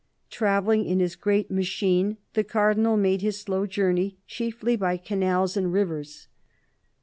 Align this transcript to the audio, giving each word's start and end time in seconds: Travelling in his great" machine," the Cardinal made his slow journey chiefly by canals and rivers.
Travelling 0.31 0.83
in 0.85 0.99
his 0.99 1.15
great" 1.15 1.51
machine," 1.51 2.17
the 2.33 2.43
Cardinal 2.43 2.97
made 2.97 3.21
his 3.21 3.39
slow 3.39 3.67
journey 3.67 4.17
chiefly 4.25 4.75
by 4.75 4.97
canals 4.97 5.55
and 5.55 5.71
rivers. 5.71 6.27